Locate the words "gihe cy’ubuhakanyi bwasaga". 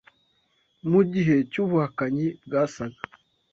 1.13-2.99